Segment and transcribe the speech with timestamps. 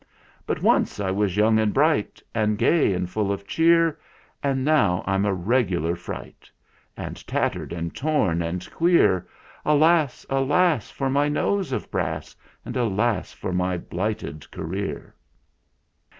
[0.47, 3.99] "But once I was young and bright, And gay and full of cheer;
[4.43, 6.49] Now I'm a regular fright,
[6.97, 9.27] And tattered and torn and queer.
[9.63, 10.89] Alas, alas!
[10.89, 12.35] for my nose of brass,
[12.65, 13.31] And alas!
[13.31, 15.13] for my blighted career."